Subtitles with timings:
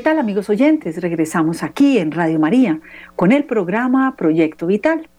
[0.00, 1.02] ¿Qué tal amigos oyentes?
[1.02, 2.80] Regresamos aquí en Radio María
[3.16, 5.10] con el programa Proyecto Vital.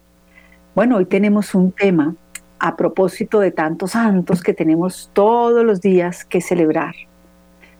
[0.74, 2.16] Bueno, hoy tenemos un tema
[2.58, 6.96] a propósito de tantos santos que tenemos todos los días que celebrar.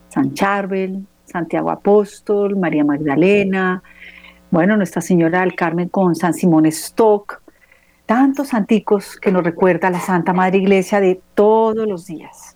[0.07, 3.83] San Charbel, Santiago Apóstol, María Magdalena,
[4.49, 7.41] bueno, Nuestra Señora del Carmen con San Simón Stock,
[8.05, 12.55] tantos santicos que nos recuerda la Santa Madre Iglesia de todos los días.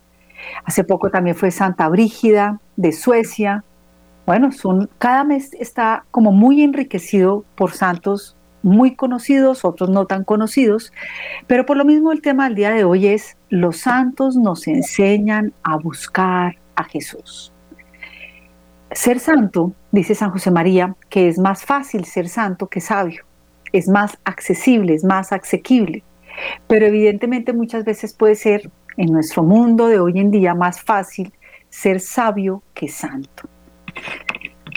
[0.64, 3.62] Hace poco también fue Santa Brígida de Suecia.
[4.28, 4.50] Bueno,
[4.98, 10.92] cada mes está como muy enriquecido por santos muy conocidos, otros no tan conocidos,
[11.46, 15.54] pero por lo mismo el tema del día de hoy es los santos nos enseñan
[15.62, 17.54] a buscar a Jesús.
[18.90, 23.24] Ser santo, dice San José María, que es más fácil ser santo que sabio,
[23.72, 26.04] es más accesible, es más asequible,
[26.66, 31.32] pero evidentemente muchas veces puede ser en nuestro mundo de hoy en día más fácil
[31.70, 33.48] ser sabio que santo.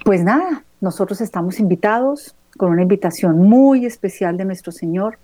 [0.03, 5.17] Pues nada, nosotros estamos invitados con una invitación muy especial de nuestro Señor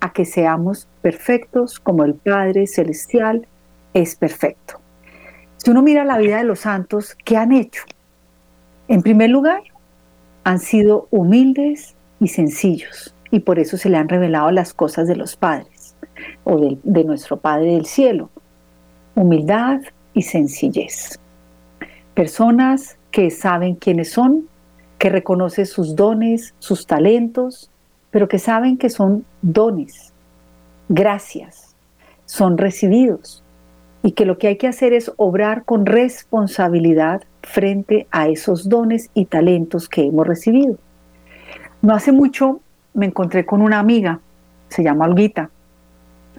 [0.00, 3.46] a que seamos perfectos como el Padre Celestial
[3.94, 4.80] es perfecto.
[5.58, 7.84] Si uno mira la vida de los santos, ¿qué han hecho?
[8.88, 9.62] En primer lugar,
[10.44, 15.16] han sido humildes y sencillos y por eso se le han revelado las cosas de
[15.16, 15.94] los padres
[16.44, 18.30] o de, nuestro Padre del Cielo.
[19.14, 19.80] Humildad
[20.14, 21.18] y sencillez.
[22.14, 24.48] Personas que saben quiénes son,
[24.98, 27.70] que reconocen sus dones, sus talentos,
[28.10, 30.12] pero que saben que son dones,
[30.88, 31.76] gracias,
[32.24, 33.44] son recibidos
[34.02, 39.10] y que lo que hay que hacer es obrar con responsabilidad frente a esos dones
[39.14, 40.76] y talentos que hemos recibido.
[41.82, 42.60] No hace mucho
[42.94, 44.20] me encontré con una amiga,
[44.68, 45.50] se llama Olguita,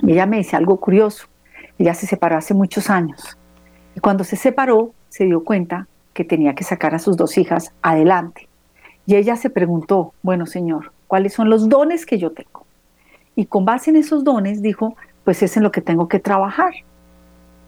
[0.01, 1.27] y ella me dice algo curioso.
[1.77, 3.37] Ella se separó hace muchos años.
[3.95, 7.73] Y cuando se separó, se dio cuenta que tenía que sacar a sus dos hijas
[7.81, 8.47] adelante.
[9.05, 12.65] Y ella se preguntó, bueno, Señor, ¿cuáles son los dones que yo tengo?
[13.35, 16.73] Y con base en esos dones dijo, pues es en lo que tengo que trabajar.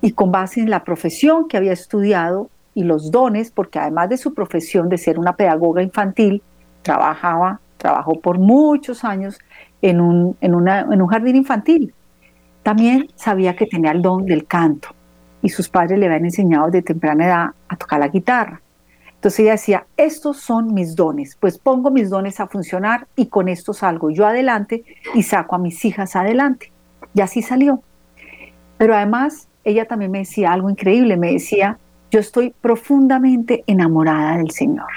[0.01, 4.18] Y con base en la profesión que había estudiado, y los dones, porque además de
[4.18, 6.44] su profesión de ser una pedagoga infantil,
[6.81, 9.39] trabajaba, trabajó por muchos años
[9.81, 11.94] en un, en, en un jardín infantil.
[12.63, 14.89] También sabía que tenía el don del canto
[15.45, 18.62] y sus padres le habían enseñado de temprana edad a tocar la guitarra.
[19.13, 23.47] Entonces ella decía, estos son mis dones, pues pongo mis dones a funcionar y con
[23.47, 24.83] esto salgo yo adelante
[25.13, 26.71] y saco a mis hijas adelante.
[27.13, 27.83] Y así salió.
[28.80, 31.77] Pero además ella también me decía algo increíble, me decía,
[32.09, 34.89] yo estoy profundamente enamorada del Señor.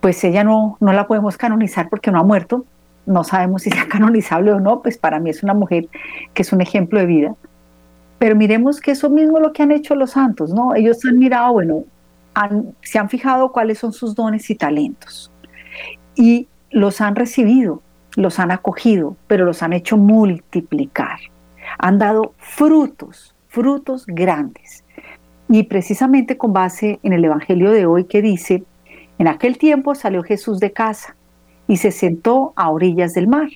[0.00, 2.66] Pues ella no, no la podemos canonizar porque no ha muerto,
[3.04, 5.88] no sabemos si sea canonizable o no, pues para mí es una mujer
[6.34, 7.34] que es un ejemplo de vida.
[8.24, 10.74] Pero miremos que eso mismo lo que han hecho los santos, ¿no?
[10.74, 11.84] Ellos han mirado, bueno,
[12.80, 15.30] se han fijado cuáles son sus dones y talentos
[16.16, 17.82] y los han recibido,
[18.16, 21.18] los han acogido, pero los han hecho multiplicar.
[21.78, 24.84] Han dado frutos, frutos grandes.
[25.50, 28.64] Y precisamente con base en el Evangelio de hoy que dice,
[29.18, 31.14] en aquel tiempo salió Jesús de casa
[31.68, 33.50] y se sentó a orillas del mar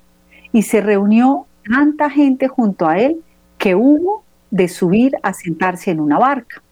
[0.52, 3.22] y se reunió tanta gente junto a él
[3.56, 6.62] que hubo de subir a sentarse en una barca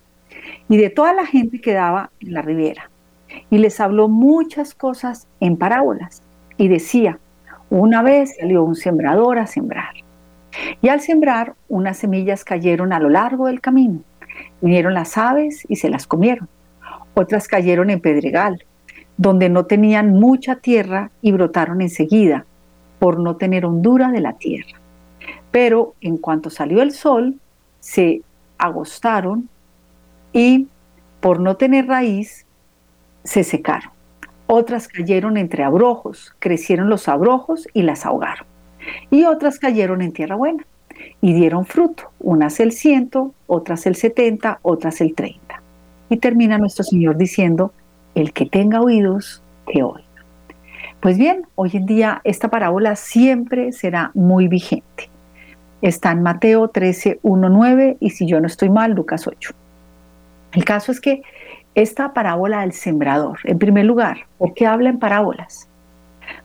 [0.69, 2.90] y de toda la gente que daba en la ribera.
[3.50, 6.23] Y les habló muchas cosas en parábolas
[6.56, 7.19] y decía,
[7.70, 9.94] una vez salió un sembrador a sembrar.
[10.81, 14.00] Y al sembrar, unas semillas cayeron a lo largo del camino
[14.61, 16.49] Vinieron las aves y se las comieron.
[17.14, 18.64] Otras cayeron en pedregal,
[19.17, 22.44] donde no tenían mucha tierra y brotaron enseguida,
[22.99, 24.81] por no tener hondura de la tierra.
[25.50, 27.37] Pero en cuanto salió el sol,
[27.87, 28.23] se
[28.59, 29.49] agostaron
[30.33, 30.67] y
[31.21, 32.44] por no tener raíz,
[33.23, 33.93] se secaron.
[34.49, 38.44] Otras cayeron entre abrojos, crecieron los abrojos y las ahogaron.
[39.12, 40.67] Y otras cayeron en tierra buena
[41.20, 45.63] y dieron fruto, unas el ciento, otras el setenta, otras el treinta.
[46.08, 47.72] Y termina nuestro Señor diciendo,
[48.17, 50.03] el que tenga oídos, que oiga.
[50.99, 55.08] Pues bien, hoy en día esta parábola siempre será muy vigente.
[55.83, 59.53] Está en Mateo 13, 1, 9 y si yo no estoy mal, Lucas 8.
[60.53, 61.23] El caso es que
[61.75, 65.69] esta parábola del sembrador, en primer lugar, ¿por qué habla en parábolas?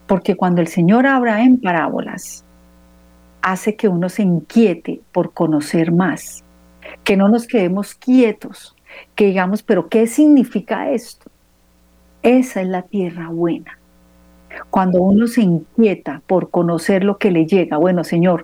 [0.06, 2.44] Porque cuando el Señor habla en parábolas,
[3.42, 6.44] hace que uno se inquiete por conocer más,
[7.06, 8.76] que no nos quedemos quietos,
[9.16, 11.32] que digamos, pero ¿qué significa esto?
[12.22, 13.78] Esa es la tierra buena.
[14.70, 18.44] Cuando uno se inquieta por conocer lo que le llega, bueno, Señor,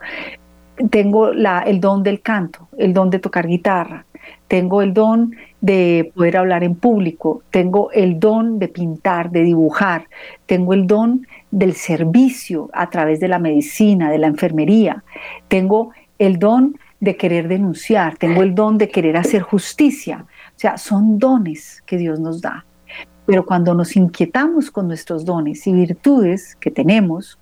[0.89, 4.05] tengo la, el don del canto, el don de tocar guitarra,
[4.47, 10.07] tengo el don de poder hablar en público, tengo el don de pintar, de dibujar,
[10.45, 15.03] tengo el don del servicio a través de la medicina, de la enfermería,
[15.47, 20.25] tengo el don de querer denunciar, tengo el don de querer hacer justicia.
[20.55, 22.65] O sea, son dones que Dios nos da.
[23.25, 27.37] Pero cuando nos inquietamos con nuestros dones y virtudes que tenemos,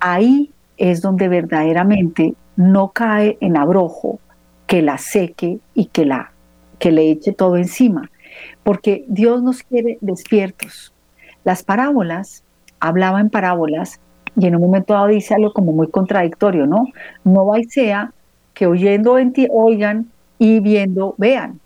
[0.00, 4.18] ahí es donde verdaderamente no cae en abrojo
[4.66, 6.32] que la seque y que, la,
[6.78, 8.10] que le eche todo encima.
[8.62, 10.92] Porque Dios nos quiere despiertos.
[11.44, 12.42] Las parábolas,
[12.80, 14.00] hablaba en parábolas,
[14.36, 16.88] y en un momento dado dice algo como muy contradictorio, ¿no?
[17.24, 18.12] No hay sea
[18.52, 21.60] que oyendo en ti oigan y viendo vean.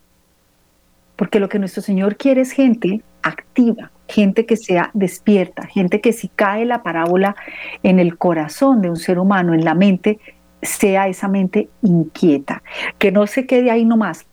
[1.17, 6.12] Porque lo que nuestro Señor quiere es gente activa, gente que sea despierta, gente que
[6.12, 7.37] si cae la parábola
[7.83, 10.19] en el corazón de un ser humano, en la mente,
[10.62, 12.62] sea esa mente inquieta,
[12.99, 14.26] que no se quede ahí nomás,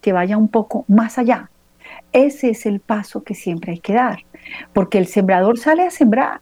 [0.00, 1.50] que vaya un poco más allá.
[2.12, 4.24] Ese es el paso que siempre hay que dar,
[4.72, 6.40] porque el sembrador sale a sembrar.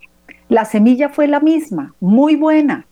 [0.48, 2.86] La semilla fue la misma, muy buena,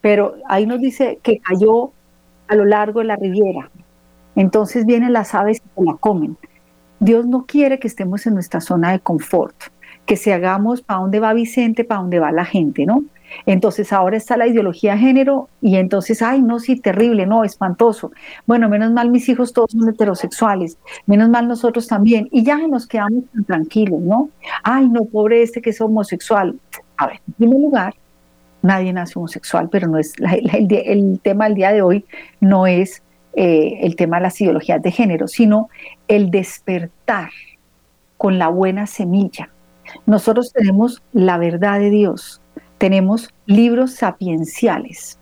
[0.00, 1.92] pero ahí nos dice que cayó
[2.48, 3.70] a lo largo de la riviera.
[4.36, 6.36] Entonces vienen las aves y la comen.
[7.00, 9.56] Dios no quiere que estemos en nuestra zona de confort,
[10.06, 13.02] que se hagamos para dónde va Vicente, para dónde va la gente, ¿no?
[13.46, 18.12] Entonces ahora está la ideología de género y entonces, ay, no, sí, terrible, no, espantoso.
[18.46, 22.28] Bueno, menos mal mis hijos todos son heterosexuales, menos mal nosotros también.
[22.32, 24.30] Y ya nos quedamos tan tranquilos, ¿no?
[24.62, 26.58] Ay, no, pobre este que es homosexual.
[26.96, 27.94] A ver, en primer lugar,
[28.62, 32.04] nadie nace homosexual, pero no es el, tema del día de hoy
[32.40, 33.02] no es
[33.34, 35.68] eh, el tema de las ideologías de género, sino
[36.10, 37.30] el despertar
[38.18, 39.48] con la buena semilla.
[40.06, 42.42] Nosotros tenemos la verdad de Dios,
[42.78, 45.20] tenemos libros sapienciales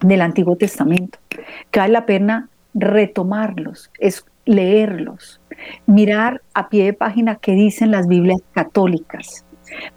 [0.00, 1.18] del Antiguo Testamento,
[1.72, 5.40] que vale la pena retomarlos, es leerlos,
[5.86, 9.44] mirar a pie de página qué dicen las Biblias católicas.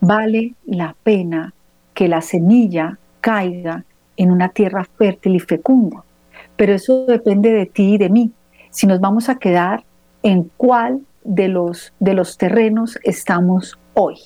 [0.01, 1.53] Vale la pena
[1.93, 3.85] que la semilla caiga
[4.17, 6.03] en una tierra fértil y fecunda,
[6.55, 8.31] pero eso depende de ti y de mí.
[8.71, 9.83] Si nos vamos a quedar
[10.23, 14.17] en cuál de los, de los terrenos estamos hoy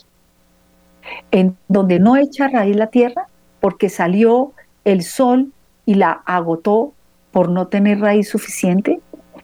[1.31, 3.27] en donde no echa raíz la tierra
[3.59, 4.53] porque salió
[4.85, 5.51] el sol
[5.85, 6.93] y la agotó
[7.31, 8.99] por no tener raíz suficiente.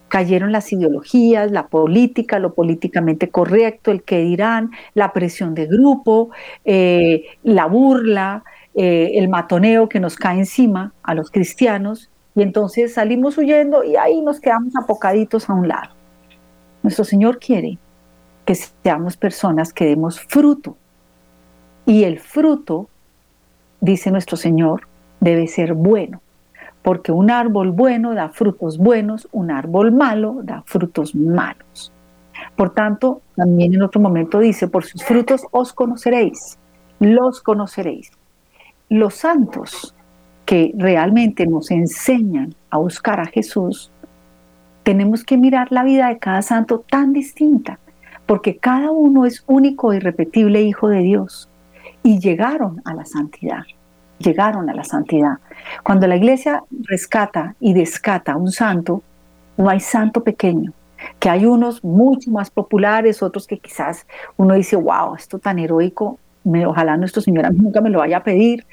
[0.08, 6.32] Cayeron las ideologías, la política, lo políticamente correcto, el que dirán, la presión de grupo,
[6.66, 12.94] eh, la burla, eh, el matoneo que nos cae encima a los cristianos, y entonces
[12.94, 15.99] salimos huyendo y ahí nos quedamos apocaditos a un lado.
[16.84, 17.78] Nuestro Señor quiere
[18.46, 20.76] que seamos personas que demos fruto
[21.86, 22.88] y el fruto,
[23.82, 24.88] dice nuestro Señor,
[25.20, 26.22] debe ser bueno,
[26.82, 31.92] porque un árbol bueno da frutos buenos, un árbol malo da frutos malos.
[32.56, 36.58] Por tanto, también en otro momento dice, por sus frutos os conoceréis,
[37.00, 38.12] los conoceréis.
[38.90, 39.96] Los santos
[40.46, 43.92] que realmente nos enseñan a buscar a Jesús,
[44.90, 47.78] tenemos que mirar la vida de cada santo tan distinta,
[48.26, 51.48] porque cada uno es único e irrepetible hijo de Dios
[52.02, 53.62] y llegaron a la santidad,
[54.18, 55.34] llegaron a la santidad.
[55.84, 59.04] Cuando la iglesia rescata y descata a un santo,
[59.58, 60.74] no hay santo pequeño,
[61.20, 66.18] que hay unos mucho más populares, otros que quizás uno dice, wow, esto tan heroico,
[66.44, 68.66] me, ojalá nuestro Señor nunca me lo vaya a pedir,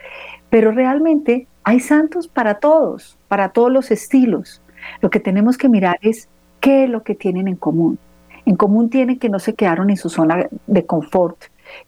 [0.48, 4.62] pero realmente hay santos para todos, para todos los estilos.
[5.00, 6.28] Lo que tenemos que mirar es
[6.60, 7.98] qué es lo que tienen en común.
[8.44, 11.36] En común tienen que no se quedaron en su zona de confort,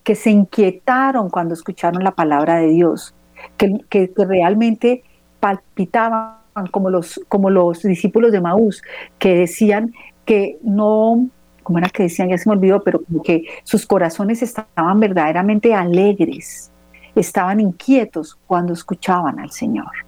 [0.03, 3.15] que se inquietaron cuando escucharon la palabra de Dios,
[3.57, 5.05] que, realmente
[5.41, 6.39] palpitaban
[6.73, 8.83] como los, como los discípulos de Maús,
[9.19, 11.29] que decían que no,
[11.63, 12.29] ¿cómo era que decían?
[12.29, 16.73] Ya se me olvidó, pero como que sus corazones estaban verdaderamente alegres,
[17.15, 20.08] estaban inquietos cuando escuchaban al Señor.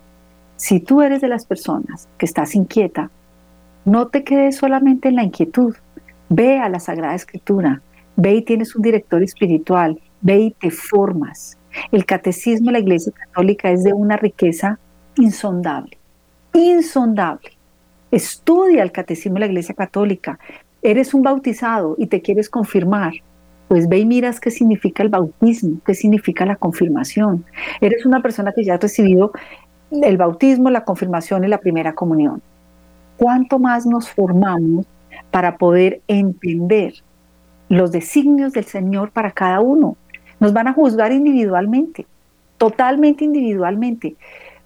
[0.61, 3.11] Si tú eres de las personas que estás inquieta,
[3.87, 5.75] no te quedes solamente en la inquietud,
[6.29, 7.81] ve a la Sagrada Escritura,
[8.17, 11.57] Ve y tienes un director espiritual, ve y te formas.
[11.91, 14.79] El catecismo de la Iglesia Católica es de una riqueza
[15.17, 15.97] insondable,
[16.53, 17.53] insondable.
[18.11, 20.39] Estudia el catecismo de la Iglesia Católica.
[20.83, 23.15] Eres un bautizado y te quieres confirmar.
[23.69, 27.47] Pues ve y miras qué significa el bautismo, qué significa la confirmación.
[27.81, 29.33] Eres una persona que ya ha recibido
[29.91, 32.43] el bautismo, la confirmación y la primera comunión.
[33.17, 34.87] ¿Cuánto más nos formamos
[35.31, 36.95] para poder entender
[37.71, 39.97] los designios del Señor para cada uno.
[40.41, 42.07] Nos van a juzgar individualmente,
[42.59, 44.17] totalmente individualmente.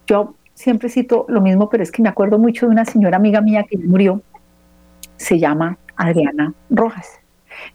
[0.07, 3.41] Yo siempre cito lo mismo, pero es que me acuerdo mucho de una señora amiga
[3.41, 4.21] mía que murió,
[5.17, 7.19] se llama Adriana Rojas.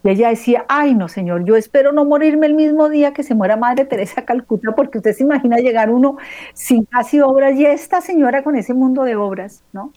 [0.02, 3.34] Y ella decía, ay no señor, yo espero no morirme el mismo día que se
[3.34, 6.16] muera Madre Teresa Calcuta, porque usted se imagina llegar uno
[6.54, 9.92] sin casi obras y esta señora con ese mundo de obras, ¿no?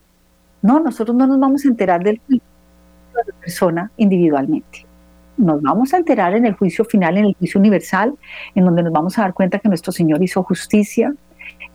[0.61, 2.47] No, nosotros no nos vamos a enterar del juicio
[3.13, 4.85] de la persona individualmente.
[5.35, 8.15] Nos vamos a enterar en el juicio final, en el juicio universal,
[8.55, 11.13] en donde nos vamos a dar cuenta que nuestro Señor hizo justicia,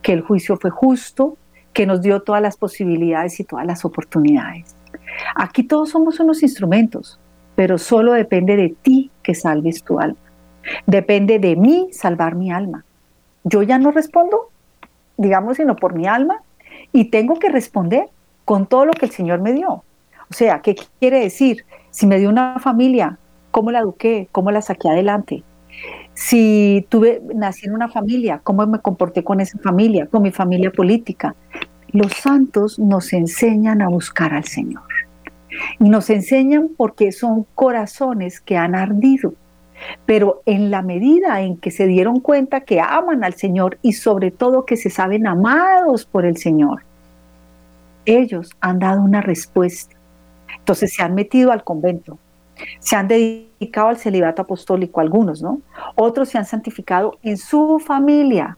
[0.01, 1.37] que el juicio fue justo,
[1.73, 4.75] que nos dio todas las posibilidades y todas las oportunidades.
[5.35, 7.18] Aquí todos somos unos instrumentos,
[7.59, 10.15] pero solo depende de ti que salves tu alma.
[10.85, 12.85] Depende de mí salvar mi alma.
[13.43, 14.49] Yo ya no respondo,
[15.17, 16.41] digamos, sino por mi alma,
[16.93, 18.05] y tengo que responder
[18.45, 19.71] con todo lo que el Señor me dio.
[19.71, 21.65] O sea, ¿qué quiere decir?
[21.89, 23.19] Si me dio una familia,
[23.51, 24.29] ¿cómo la eduqué?
[24.31, 25.43] ¿Cómo la saqué adelante?
[26.13, 30.71] Si tuve, nací en una familia, ¿cómo me comporté con esa familia, con mi familia
[30.71, 31.35] política?
[31.91, 34.83] Los santos nos enseñan a buscar al Señor.
[35.79, 39.33] Y nos enseñan porque son corazones que han ardido.
[40.05, 44.31] Pero en la medida en que se dieron cuenta que aman al Señor y sobre
[44.31, 46.83] todo que se saben amados por el Señor,
[48.05, 49.95] ellos han dado una respuesta.
[50.57, 52.17] Entonces se han metido al convento,
[52.79, 55.61] se han dedicado al celibato apostólico algunos, ¿no?
[55.95, 58.57] Otros se han santificado en su familia,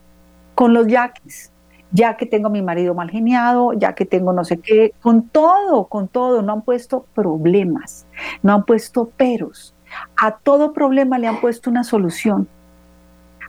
[0.56, 1.51] con los yaquis,
[1.92, 5.28] ya que tengo a mi marido mal geniado, ya que tengo no sé qué, con
[5.28, 8.08] todo, con todo, no han puesto problemas,
[8.44, 9.76] no han puesto peros.
[10.16, 12.48] A todo problema le han puesto una solución.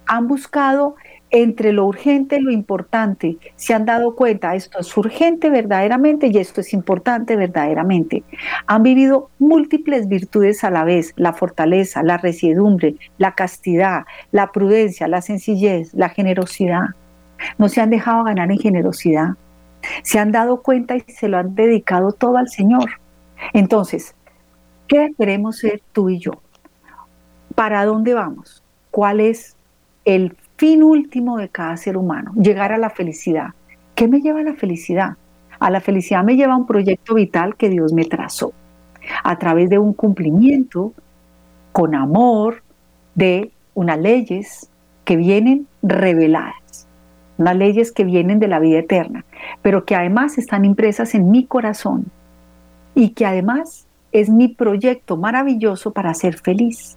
[0.06, 0.96] Han buscado
[1.30, 6.36] entre lo urgente y lo importante, se han dado cuenta, esto es urgente verdaderamente y
[6.36, 8.22] esto es importante verdaderamente.
[8.66, 15.08] Han vivido múltiples virtudes a la vez, la fortaleza, la resiedumbre, la castidad, la prudencia,
[15.08, 16.90] la sencillez, la generosidad
[17.58, 19.36] no se han dejado ganar en generosidad,
[20.02, 22.90] se han dado cuenta y se lo han dedicado todo al Señor.
[23.52, 24.14] Entonces,
[24.86, 26.32] ¿qué queremos ser tú y yo?
[27.54, 28.62] ¿Para dónde vamos?
[28.90, 29.56] ¿Cuál es
[30.04, 32.32] el fin último de cada ser humano?
[32.34, 33.48] Llegar a la felicidad.
[33.94, 35.16] ¿Qué me lleva a la felicidad?
[35.58, 38.52] A la felicidad me lleva un proyecto vital que Dios me trazó,
[39.22, 40.92] a través de un cumplimiento
[41.72, 42.62] con amor
[43.14, 44.70] de unas leyes
[45.04, 46.86] que vienen reveladas
[47.42, 49.24] unas leyes que vienen de la vida eterna,
[49.62, 52.06] pero que además están impresas en mi corazón
[52.94, 56.96] y que además es mi proyecto maravilloso para ser feliz.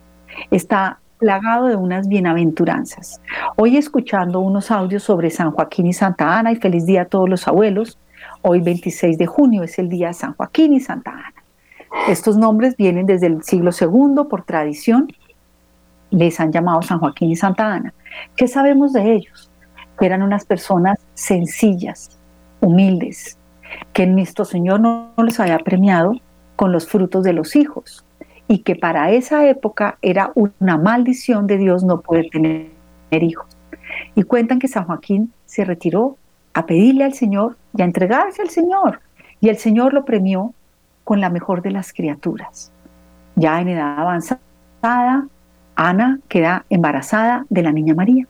[0.51, 3.21] Está plagado de unas bienaventuranzas.
[3.55, 7.29] Hoy escuchando unos audios sobre San Joaquín y Santa Ana y feliz día a todos
[7.29, 7.97] los abuelos.
[8.41, 11.33] Hoy 26 de junio es el día de San Joaquín y Santa Ana.
[12.07, 15.07] Estos nombres vienen desde el siglo II por tradición.
[16.11, 17.93] Les han llamado San Joaquín y Santa Ana.
[18.35, 19.49] ¿Qué sabemos de ellos?
[20.01, 22.09] Eran unas personas sencillas,
[22.59, 23.37] humildes,
[23.93, 26.13] que nuestro Señor no, les había premiado
[26.55, 28.05] con los frutos de los hijos
[28.47, 32.69] y que para esa época era una maldición de Dios no poder tener
[33.11, 33.47] hijos.
[34.15, 36.17] Y cuentan que San Joaquín se retiró
[36.53, 39.01] a pedirle al Señor y a entregarse al Señor.
[39.41, 40.53] Y el Señor lo premió
[41.03, 42.71] con la mejor de las criaturas.
[43.35, 45.27] Ya en edad avanzada,
[45.75, 48.27] Ana queda embarazada de la niña María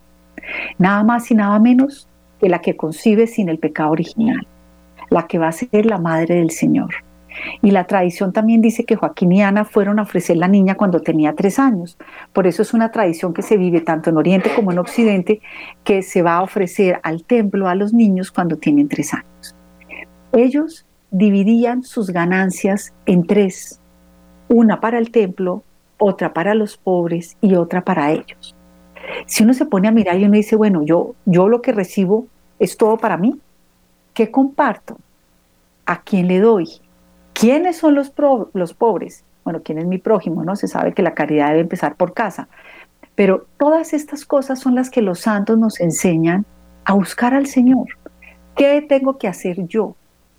[0.77, 2.07] nada más y nada menos
[2.39, 4.47] que la que concibe sin el pecado original,
[5.09, 6.93] la que va a ser la madre del Señor.
[7.61, 11.01] Y la tradición también dice que Joaquín y Ana fueron a ofrecer la niña cuando
[11.01, 11.97] tenía tres años.
[12.33, 15.41] Por eso es una tradición que se vive tanto en Oriente como en Occidente,
[15.83, 19.55] que se va a ofrecer al templo a los niños cuando tienen tres años.
[20.31, 23.79] Ellos dividían sus ganancias en tres,
[24.47, 25.63] una para el templo,
[25.97, 28.54] otra para los pobres y otra para ellos.
[29.25, 32.27] Si uno se pone a mirar y uno dice, bueno, yo, yo lo que recibo
[32.59, 33.39] es todo para mí,
[34.13, 34.97] ¿qué comparto?
[35.85, 36.67] ¿A quién le doy?
[37.33, 38.13] ¿Quiénes son los,
[38.53, 39.23] los pobres?
[39.43, 40.43] Bueno, ¿quién es mi prójimo?
[40.43, 42.47] No se sabe que la caridad debe empezar por casa.
[43.13, 46.45] Pero todas estas cosas son las que los santos nos enseñan
[46.83, 47.87] a buscar al Señor.
[48.55, 49.95] ¿Qué tengo que hacer yo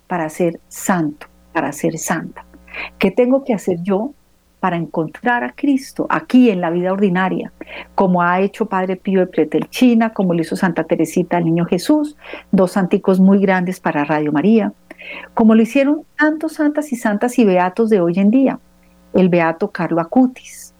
[0.07, 2.45] para ser santo, para ser santa?
[2.99, 4.13] ¿Qué tengo que hacer yo
[4.59, 7.51] para encontrar a Cristo aquí en la vida ordinaria,
[7.95, 12.17] como ha hecho Padre Pío de Pretelchina, como lo hizo Santa Teresita al Niño Jesús,
[12.51, 14.73] dos santicos muy grandes para Radio María,
[15.33, 18.59] como lo hicieron tantos santas y santas y beatos de hoy en día,
[19.13, 20.73] el beato Carlo Acutis,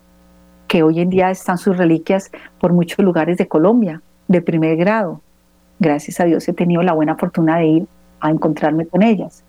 [0.67, 5.21] que hoy en día están sus reliquias por muchos lugares de Colombia, de primer grado.
[5.79, 7.87] Gracias a Dios he tenido la buena fortuna de ir
[8.19, 9.43] a encontrarme con ellas.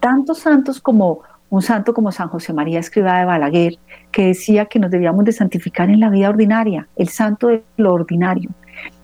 [0.00, 3.78] Tantos santos como un santo como San José María Escribá de Balaguer,
[4.12, 7.92] que decía que nos debíamos de santificar en la vida ordinaria, el santo de lo
[7.94, 8.50] ordinario.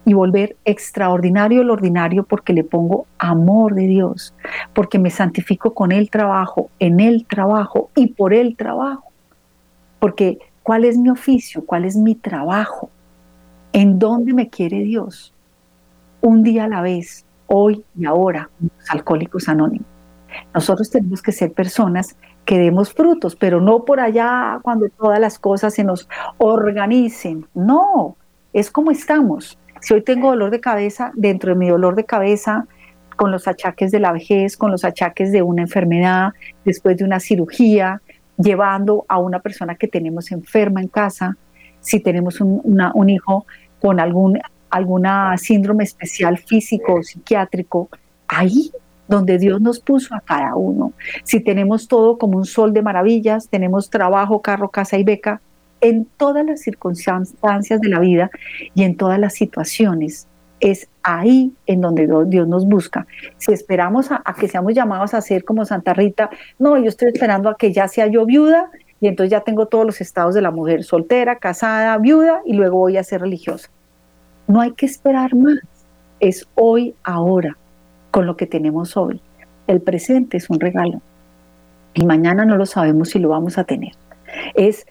[0.06, 4.34] y volver extraordinario lo ordinario porque le pongo amor de Dios,
[4.74, 9.10] porque me santifico con el trabajo, en el trabajo y por el trabajo.
[9.98, 11.64] Porque ¿cuál es mi oficio?
[11.64, 12.90] ¿Cuál es mi trabajo?
[13.72, 15.32] ¿En dónde me quiere Dios?
[16.20, 18.50] Un día a la vez, hoy y ahora,
[18.90, 19.88] alcohólicos anónimos.
[20.52, 25.38] Nosotros tenemos que ser personas que demos frutos, pero no por allá cuando todas las
[25.38, 27.46] cosas se nos organicen.
[27.54, 28.16] No,
[28.52, 29.58] es como estamos.
[29.80, 32.66] Si hoy tengo dolor de cabeza, dentro de mi dolor de cabeza,
[33.16, 36.32] con los achaques de la vejez, con los achaques de una enfermedad,
[36.64, 38.02] después de una cirugía,
[38.36, 41.36] llevando a una persona que tenemos enferma en casa,
[41.80, 42.62] si tenemos un,
[42.94, 43.46] un hijo
[43.80, 47.88] con algún alguna síndrome especial físico o psiquiátrico,
[48.26, 48.72] ahí
[49.08, 50.92] donde Dios nos puso a cada uno.
[51.24, 55.40] Si tenemos todo como un sol de maravillas, tenemos trabajo, carro, casa y beca,
[55.80, 58.30] en todas las circunstancias de la vida
[58.74, 60.26] y en todas las situaciones,
[60.60, 63.06] es ahí en donde Dios nos busca.
[63.36, 67.50] Si esperamos a, que seamos llamados a ser como Santa Rita, no, yo estoy esperando
[67.50, 70.50] a que ya sea yo viuda y entonces ya tengo todos los estados de la
[70.50, 73.68] mujer, soltera, casada, viuda y luego voy a ser religiosa.
[74.46, 75.58] No hay que esperar más,
[76.18, 77.58] es hoy, ahora
[78.14, 79.20] con lo que tenemos hoy.
[79.66, 81.02] El presente es un regalo
[81.94, 83.90] y mañana no lo sabemos si lo vamos a tener.
[84.54, 84.86] Es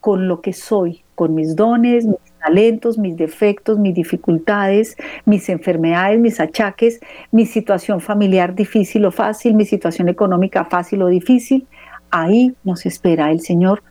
[0.00, 6.18] con lo que soy, con mis dones, mis talentos, mis defectos, mis dificultades, mis enfermedades,
[6.18, 6.98] mis achaques,
[7.30, 11.68] mi situación familiar difícil o fácil, mi situación económica fácil o difícil.
[12.10, 13.84] Ahí nos espera el Señor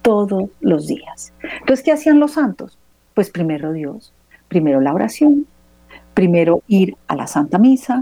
[0.00, 1.34] todos los días.
[1.42, 2.78] Entonces, ¿qué hacían los santos?
[3.12, 4.14] Pues primero Dios,
[4.48, 5.46] primero la oración,
[6.14, 8.00] primero ir a la Santa Misa,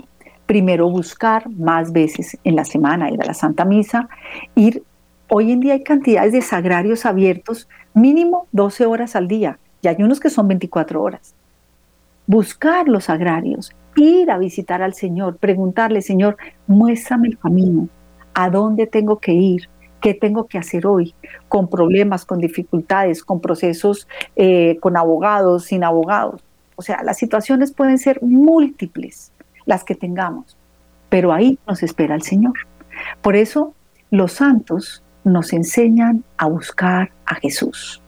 [0.49, 4.09] primero buscar más veces en la semana, ir a la Santa Misa,
[4.55, 4.83] ir,
[5.29, 9.97] hoy en día hay cantidades de sagrarios abiertos, mínimo 12 horas al día, y hay
[10.03, 11.35] unos que son 24 horas.
[12.27, 17.91] Buscar los sagrarios, ir a visitar al Señor, preguntarle, Señor, muéstrame el camino,
[18.33, 19.69] a dónde tengo que ir,
[20.01, 21.15] qué tengo que hacer hoy,
[21.49, 26.43] con problemas, con dificultades, con procesos, eh, con abogados, sin abogados.
[26.77, 29.31] O sea, las situaciones pueden ser múltiples
[29.69, 30.57] las que tengamos.
[31.11, 32.55] Pero ahí nos espera el Señor.
[33.23, 33.75] Por eso
[34.11, 38.03] los santos nos enseñan a buscar a Jesús.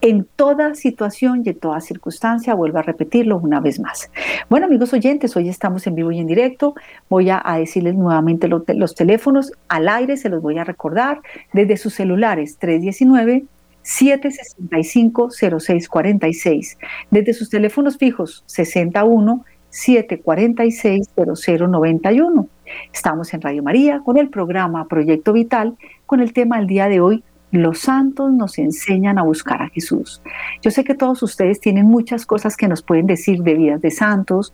[0.00, 4.10] En toda situación y en toda circunstancia, vuelvo a repetirlo una vez más.
[4.48, 6.74] Bueno, amigos oyentes, hoy estamos en vivo y en directo.
[7.10, 11.20] Voy a, decirles nuevamente los teléfonos al aire, se los voy a recordar
[11.52, 13.44] desde sus celulares 319
[13.82, 16.78] 765 0646,
[17.10, 22.46] desde sus teléfonos fijos 61 746-0091.
[22.92, 27.00] Estamos en Radio María con el programa Proyecto Vital con el tema del día de
[27.00, 30.22] hoy, los santos nos enseñan a buscar a Jesús.
[30.60, 33.92] Yo sé que todos ustedes tienen muchas cosas que nos pueden decir de vidas de
[33.92, 34.52] santos,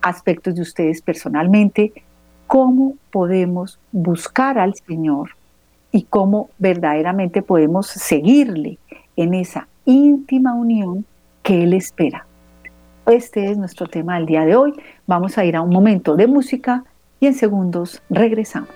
[0.00, 1.92] aspectos de ustedes personalmente,
[2.46, 5.32] cómo podemos buscar al Señor
[5.92, 8.78] y cómo verdaderamente podemos seguirle
[9.16, 11.04] en esa íntima unión
[11.42, 12.27] que Él espera.
[13.08, 14.74] Este es nuestro tema del día de hoy.
[15.06, 16.84] Vamos a ir a un momento de música
[17.20, 18.68] y en segundos regresamos.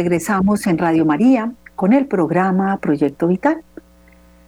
[0.00, 3.62] Regresamos en Radio María con el programa Proyecto Vital.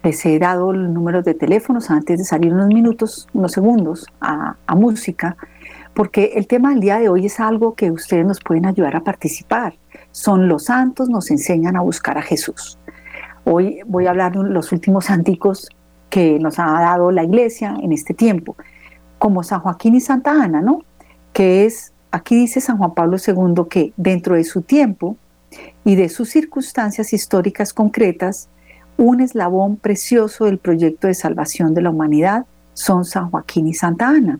[0.02, 4.56] Les he dado los números de teléfonos antes de salir unos minutos, unos segundos a,
[4.66, 5.36] a música,
[5.92, 9.04] porque el tema del día de hoy es algo que ustedes nos pueden ayudar a
[9.04, 9.74] participar.
[10.10, 12.78] Son los santos, nos enseñan a buscar a Jesús.
[13.44, 15.68] Hoy voy a hablar de los últimos santicos
[16.08, 18.56] que nos ha dado la iglesia en este tiempo,
[19.18, 20.78] como San Joaquín y Santa Ana, ¿no?
[21.34, 25.18] Que es, aquí dice San Juan Pablo II que dentro de su tiempo
[25.84, 28.48] y de sus circunstancias históricas concretas,
[28.96, 34.08] un eslabón precioso del proyecto de salvación de la humanidad son San Joaquín y Santa
[34.08, 34.38] Ana.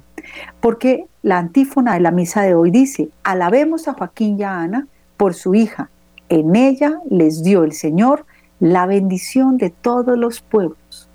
[0.60, 4.86] Porque la antífona de la misa de hoy dice, alabemos a Joaquín y a Ana
[5.16, 5.90] por su hija.
[6.28, 8.24] En ella les dio el Señor
[8.60, 11.08] la bendición de todos los pueblos.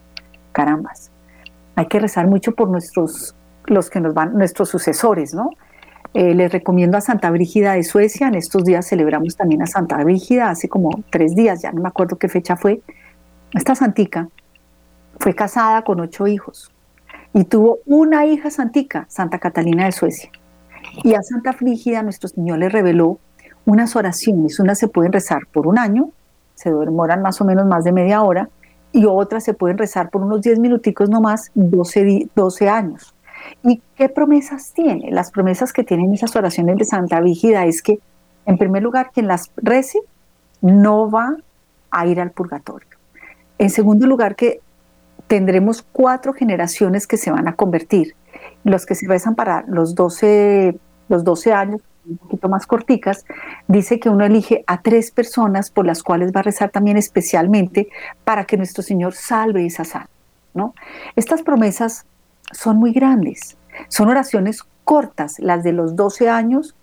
[0.51, 1.11] Carambas.
[1.75, 5.51] Hay que rezar mucho por nuestros, los que nos van, nuestros sucesores, ¿no?
[6.17, 8.27] Eh, les recomiendo a Santa Brígida de Suecia.
[8.27, 11.89] En estos días celebramos también a Santa Brígida, hace como tres días, ya no me
[11.89, 12.81] acuerdo qué fecha fue.
[13.53, 14.27] Esta santica
[15.19, 16.71] fue casada con ocho hijos
[17.35, 20.31] y tuvo una hija santica, Santa Catalina de Suecia.
[21.03, 23.19] Y a Santa Frígida nuestro Señor le reveló
[23.67, 26.09] unas oraciones, unas se pueden rezar por un año,
[26.55, 28.49] se demoran más o menos más de media hora,
[28.91, 33.13] y otras se pueden rezar por unos 10 minuticos nomás, 12, 12 años.
[33.63, 35.11] ¿Y qué promesas tiene?
[35.11, 37.99] Las promesas que tienen esas oraciones de Santa Brígida es que,
[38.45, 39.99] en primer lugar, quien las rece
[40.61, 41.35] no va
[41.91, 42.87] a ir al purgatorio.
[43.57, 44.61] En segundo lugar, que
[45.27, 48.15] tendremos cuatro generaciones que se van a convertir.
[48.63, 50.77] Los que se rezan para los 12,
[51.09, 53.25] los 12 años, un poquito más corticas,
[53.67, 57.89] dice que uno elige a tres personas por las cuales va a rezar también especialmente
[58.23, 60.09] para que nuestro Señor salve esa almas.
[60.53, 60.73] ¿no?
[61.15, 62.05] Estas promesas
[62.51, 63.57] son muy grandes,
[63.89, 66.75] son oraciones cortas, las de los 12 años,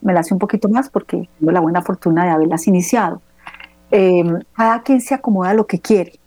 [0.00, 3.20] me las hace un poquito más porque tengo la buena fortuna de haberlas iniciado.
[3.90, 6.20] Eh, cada quien se acomoda a lo que quiere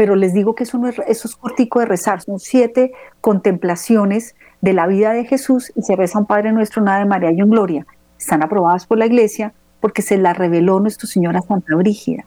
[0.00, 4.34] pero les digo que eso, no es, eso es cortico de rezar, son siete contemplaciones
[4.62, 7.42] de la vida de Jesús y se reza un Padre Nuestro, una de María y
[7.42, 7.86] un Gloria.
[8.18, 12.24] Están aprobadas por la Iglesia porque se la reveló nuestro Señor a Santa Brígida.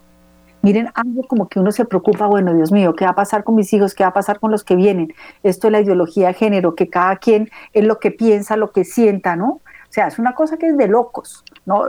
[0.64, 3.56] Miren, algo como que uno se preocupa, bueno, Dios mío, ¿qué va a pasar con
[3.56, 3.94] mis hijos?
[3.94, 5.14] ¿Qué va a pasar con los que vienen?
[5.44, 8.86] Esto es la ideología de género, que cada quien es lo que piensa, lo que
[8.86, 9.50] sienta, ¿no?
[9.50, 11.84] O sea, es una cosa que es de locos, ¿no?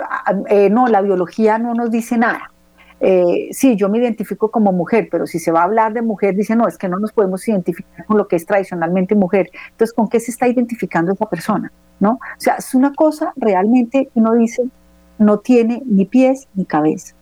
[0.49, 2.51] Eh, no, la biología no nos dice nada.
[2.99, 6.35] Eh, sí, yo me identifico como mujer, pero si se va a hablar de mujer,
[6.35, 9.51] dice, no, es que no nos podemos identificar con lo que es tradicionalmente mujer.
[9.71, 11.71] Entonces, ¿con qué se está identificando esa persona?
[12.01, 12.15] ¿No?
[12.15, 14.65] O sea, es una cosa realmente, uno dice,
[15.19, 17.15] no tiene ni pies ni cabeza.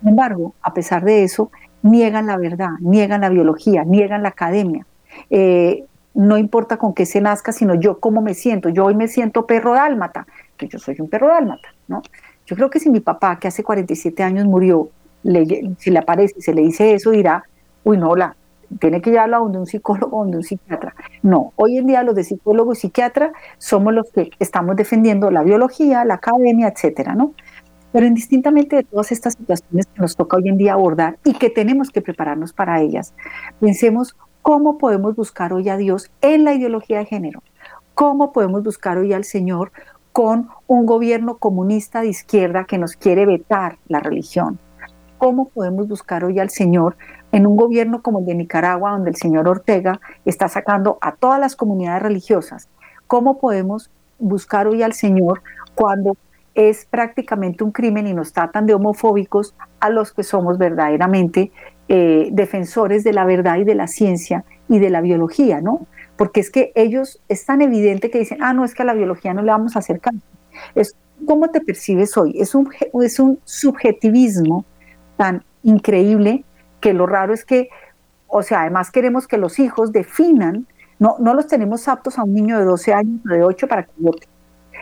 [0.00, 1.50] Sin embargo, a pesar de eso,
[1.82, 4.86] niegan la verdad, niegan la biología, niegan la academia.
[5.28, 5.84] Eh,
[6.14, 8.68] no importa con qué se nazca, sino yo cómo me siento.
[8.68, 12.02] Yo hoy me siento perro dálmata, que yo soy un perro dálmata, ¿no?
[12.46, 14.90] Yo creo que si mi papá, que hace 47 años murió,
[15.78, 17.44] si le aparece y se le dice eso, dirá,
[17.84, 18.34] uy, no, la,
[18.78, 20.94] tiene que llevarlo a donde un psicólogo donde un psiquiatra.
[21.22, 25.42] No, hoy en día los de psicólogo y psiquiatra somos los que estamos defendiendo la
[25.42, 27.34] biología, la academia, etcétera, ¿no?
[27.92, 31.50] Pero indistintamente de todas estas situaciones que nos toca hoy en día abordar y que
[31.50, 33.14] tenemos que prepararnos para ellas,
[33.58, 37.42] pensemos cómo podemos buscar hoy a Dios en la ideología de género,
[37.94, 39.72] cómo podemos buscar hoy al Señor
[40.12, 44.58] con un gobierno comunista de izquierda que nos quiere vetar la religión.
[45.18, 46.96] ¿Cómo podemos buscar hoy al Señor
[47.30, 51.38] en un gobierno como el de Nicaragua, donde el señor Ortega está sacando a todas
[51.38, 52.68] las comunidades religiosas?
[53.06, 55.42] ¿Cómo podemos buscar hoy al Señor
[55.74, 56.16] cuando
[56.54, 61.52] es prácticamente un crimen y nos tratan de homofóbicos a los que somos verdaderamente
[61.88, 65.86] eh, defensores de la verdad y de la ciencia y de la biología, ¿no?
[66.20, 68.92] porque es que ellos es tan evidente que dicen, ah, no, es que a la
[68.92, 70.02] biología no le vamos a hacer.
[70.74, 72.34] Es cómo te percibes hoy.
[72.38, 72.68] Es un,
[73.00, 74.66] es un subjetivismo
[75.16, 76.44] tan increíble
[76.78, 77.70] que lo raro es que,
[78.26, 80.66] o sea, además queremos que los hijos definan,
[80.98, 83.84] no, no los tenemos aptos a un niño de 12 años o de 8 para
[83.84, 84.28] que vote,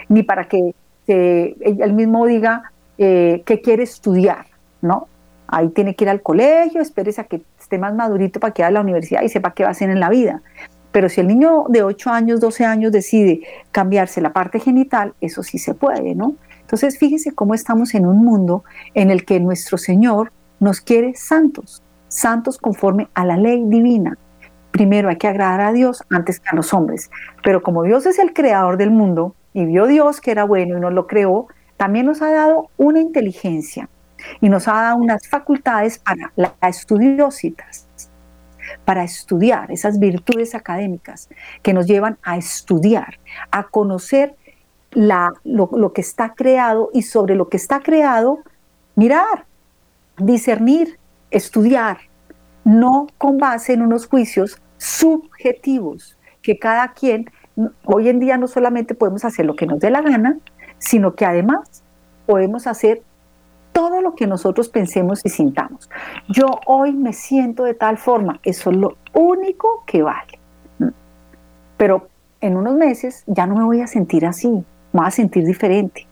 [0.09, 0.75] ni para que
[1.13, 4.47] él mismo diga eh, que quiere estudiar,
[4.83, 5.09] ¿no?
[5.47, 8.69] Ahí tiene que ir al colegio, espérese a que esté más madurito para que vaya
[8.69, 10.43] a la universidad y sepa qué va a hacer en la vida.
[10.93, 13.43] Pero si el niño de 8 años, 12 años decide
[13.73, 16.35] cambiarse la parte genital, eso sí se puede, ¿no?
[16.61, 18.63] Entonces, fíjese cómo estamos en un mundo
[18.95, 24.19] en el que nuestro Señor nos quiere santos, santos conforme a la ley divina.
[24.71, 27.11] Primero hay que agradar a Dios antes que a los hombres.
[27.43, 30.81] Pero como Dios es el creador del mundo y vio Dios que era bueno y
[30.81, 33.89] nos lo creó, también nos ha dado una inteligencia
[34.41, 37.89] y nos ha dado unas facultades para la estudiositas
[38.85, 41.29] para estudiar esas virtudes académicas
[41.63, 43.19] que nos llevan a estudiar,
[43.51, 44.37] a conocer
[44.93, 48.41] lo, que está creado y sobre lo que está creado,
[48.95, 49.47] mirar,
[50.19, 50.99] discernir,
[51.31, 51.99] estudiar,
[52.65, 57.31] no con base en unos juicios subjetivos, que cada quien,
[57.85, 60.39] hoy en día no solamente podemos hacer lo que nos dé la gana,
[60.79, 61.83] sino que además
[62.27, 63.03] podemos hacer
[63.73, 65.89] todo lo que nosotros pensemos y sintamos.
[66.29, 70.39] Yo hoy me siento de tal forma, eso es lo único que vale.
[71.77, 72.09] Pero
[72.41, 76.07] en unos meses ya no me voy a sentir así, me voy a sentir diferente.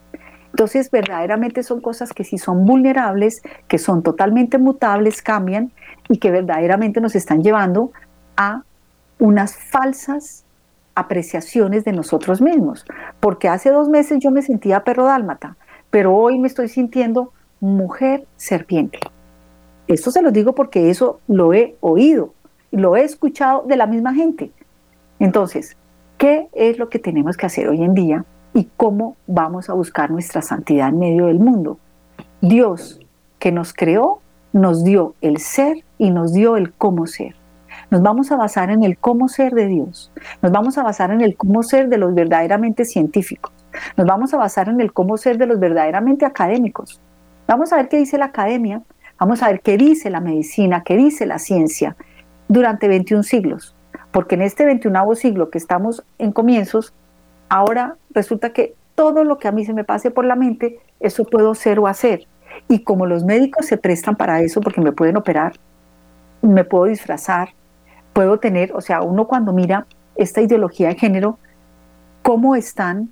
[0.51, 5.71] Entonces, verdaderamente son cosas que sí son vulnerables, que son totalmente mutables, cambian
[6.09, 7.93] y que verdaderamente nos están llevando
[8.39, 8.63] a
[9.19, 10.46] unas falsas
[10.97, 12.85] apreciaciones de nosotros mismos.
[13.21, 15.57] Porque hace dos meses yo me sentía perro dálmata,
[15.91, 18.99] pero hoy me estoy sintiendo mujer serpiente.
[19.87, 22.35] Esto se lo digo porque eso lo he oído,
[22.73, 24.51] lo he escuchado de la misma gente.
[25.21, 25.77] Entonces,
[26.19, 30.11] ¿qué es lo que tenemos que hacer hoy en día y cómo vamos a buscar
[30.11, 31.79] nuestra santidad en medio del mundo?
[32.41, 33.01] Dios
[33.39, 34.21] que nos creó,
[34.53, 37.36] nos dio el ser y nos dio el cómo ser.
[37.91, 40.11] Nos vamos a basar en el cómo ser de Dios.
[40.43, 43.53] Nos vamos a basar en el cómo ser de los verdaderamente científicos.
[43.97, 47.01] Nos vamos a basar en el cómo ser de los verdaderamente académicos.
[47.47, 48.83] Vamos a ver qué dice la academia,
[49.19, 51.97] vamos a ver qué dice la medicina, qué dice la ciencia
[52.49, 53.77] durante 21 siglos.
[54.11, 56.93] Porque en este 21 siglo que estamos en comienzos,
[57.49, 61.25] ahora resulta que todo lo que a mí se me pase por la mente, eso
[61.25, 62.27] puedo ser o hacer.
[62.69, 65.53] Y como los médicos se prestan para eso, porque me pueden operar,
[66.43, 67.51] me puedo disfrazar,
[68.17, 71.39] puedo tener, o sea, uno cuando mira esta ideología de género,
[72.23, 73.11] cómo están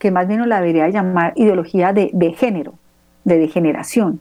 [0.00, 2.74] que más bien la debería llamar ideología de, género,
[3.22, 4.18] de degeneración.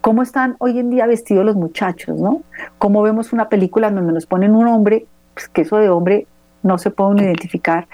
[0.00, 2.42] ¿Cómo están hoy en día vestidos los muchachos, no?
[2.78, 6.26] ¿Cómo vemos una película donde nos ponen un hombre, pues que eso de hombre
[6.64, 7.86] no se puede identificar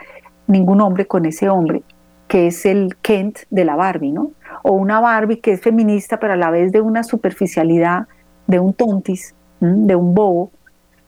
[0.46, 1.82] ningún hombre con ese hombre,
[2.26, 4.30] que es el Kent de la Barbie, ¿no?
[4.62, 8.08] O una Barbie que es feminista, pero a la vez de una superficialidad,
[8.46, 10.52] de un tontis, de un bobo,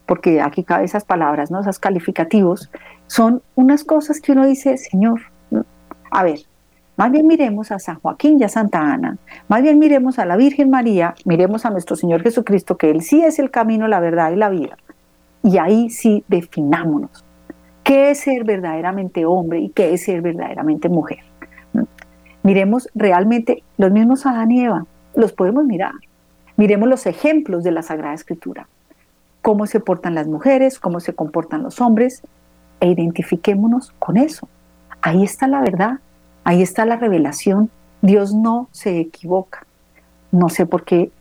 [0.05, 1.61] porque aquí cabe esas palabras, ¿no?
[1.61, 2.69] Esos calificativos,
[3.07, 5.21] son unas cosas que uno dice, Señor,
[6.11, 6.39] a ver,
[6.95, 10.37] más bien miremos a San Joaquín y a Santa Ana, más bien miremos a la
[10.37, 14.31] Virgen María, miremos a nuestro Señor Jesucristo, que Él sí es el camino, la verdad
[14.31, 14.77] y la vida.
[15.41, 17.25] Y ahí sí definámonos.
[17.83, 21.19] ¿Qué es ser verdaderamente hombre y qué es ser verdaderamente mujer?
[22.43, 24.85] Miremos realmente los mismos Adán y Eva,
[25.15, 25.93] los podemos mirar.
[26.55, 28.67] Miremos los ejemplos de la Sagrada Escritura.
[29.43, 32.23] Cómo se portan las mujeres, cómo se comportan los hombres,
[32.79, 34.49] e identifiquémonos con eso.
[35.03, 35.99] Ahí está la verdad,
[36.43, 37.69] ahí está la revelación.
[38.01, 39.67] Dios no se equivoca.
[40.31, 41.11] No sé por qué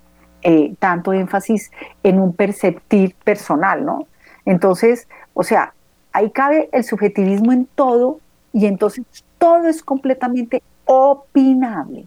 [0.43, 1.71] eh, tanto énfasis
[2.03, 4.07] en un perceptir personal, ¿no?
[4.45, 5.75] Entonces, o sea,
[6.13, 8.19] ahí cabe el subjetivismo en todo
[8.53, 9.05] y entonces
[9.39, 12.07] todo es completamente opinable.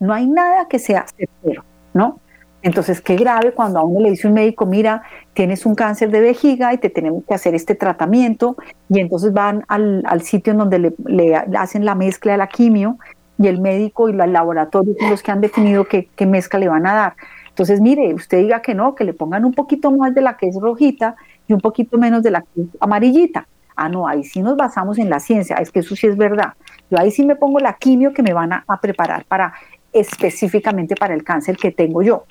[0.00, 2.18] No hay nada que sea certero, ¿no?
[2.64, 5.02] Entonces, qué grave cuando a uno le dice un médico, mira,
[5.34, 8.56] tienes un cáncer de vejiga y te tenemos que hacer este tratamiento,
[8.88, 12.96] y entonces van al, sitio en donde le, hacen la mezcla de la quimio,
[13.36, 16.68] y el médico y el laboratorio son los que han definido qué, qué mezcla le
[16.68, 17.16] van a dar.
[17.50, 20.48] Entonces, mire, usted diga que no, que le pongan un poquito más de la que
[20.48, 23.46] es rojita y un poquito menos de la que es amarillita.
[23.76, 26.54] Ah, no, ahí sí nos basamos en la ciencia, es que eso sí es verdad.
[26.90, 29.52] Yo ahí sí me pongo la quimio que me van a preparar para
[29.92, 32.24] específicamente para el cáncer que tengo yo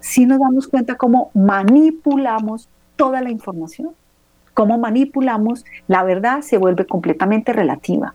[0.00, 3.90] si nos damos cuenta cómo manipulamos toda la información,
[4.54, 8.14] cómo manipulamos, la verdad se vuelve completamente relativa.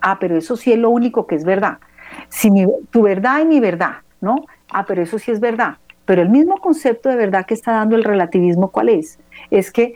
[0.00, 1.78] Ah, pero eso sí es lo único que es verdad.
[2.28, 2.50] Si
[2.90, 4.36] tu verdad y mi verdad, ¿no?
[4.70, 5.76] Ah, pero eso sí es verdad.
[6.04, 9.18] Pero el mismo concepto de verdad que está dando el relativismo, ¿cuál es?
[9.50, 9.94] Es que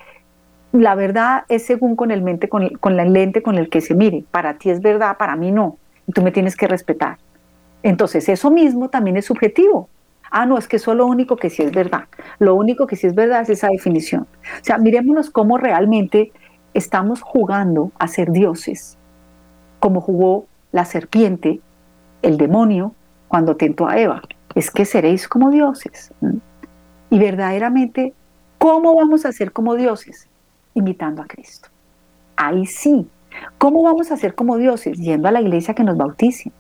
[0.73, 3.95] la verdad es según con el mente, con, con la lente con el que se
[3.95, 4.25] mire.
[4.31, 5.79] Para ti es verdad, para mí no.
[6.07, 7.19] Y tú me tienes que respetar.
[7.83, 9.89] Entonces, eso mismo también es subjetivo
[10.33, 12.05] ah, no, es que eso es lo único que sí es verdad.
[12.39, 14.23] Lo único que sí es verdad es esa definición.
[14.23, 16.33] O sea, miremosnos cómo realmente
[16.75, 18.97] estamos jugando a ser dioses,
[19.79, 21.61] como jugó la serpiente,
[22.23, 22.95] el demonio,
[23.29, 24.23] cuando tentó a Eva.
[24.55, 26.13] Es que seréis como dioses.
[27.11, 28.15] Y verdaderamente,
[28.59, 30.29] ¿cómo vamos a ser como dioses?
[30.75, 31.69] Imitando a Cristo.
[32.37, 33.07] Ahí sí.
[33.59, 34.99] ¿Cómo vamos a ser como dioses?
[34.99, 36.53] Yendo a la iglesia que nos bautice.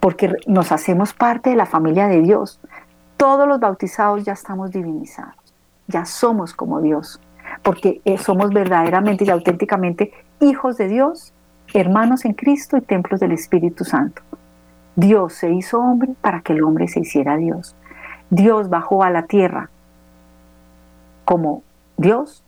[0.00, 2.60] Porque nos hacemos parte de la familia de Dios
[3.16, 5.34] todos los bautizados ya estamos divinizados,
[5.86, 7.20] ya somos como Dios,
[7.62, 11.32] porque eh, somos verdaderamente y auténticamente hijos de Dios,
[11.72, 14.22] hermanos en Cristo y templos del Espíritu Santo.
[14.96, 17.74] Dios se hizo hombre para que el hombre se hiciera Dios.
[18.30, 19.70] Dios bajó a la tierra
[21.24, 21.62] como
[21.96, 22.44] Dios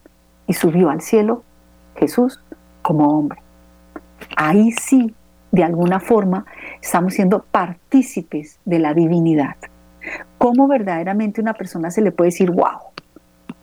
[0.46, 1.42] y subió al cielo
[1.96, 2.42] Jesús
[2.83, 3.40] como hombre.
[4.37, 5.14] Ahí sí,
[5.50, 6.44] de alguna forma,
[6.81, 9.57] estamos siendo partícipes de la divinidad.
[10.38, 12.92] ¿Cómo verdaderamente una persona se le puede decir, wow?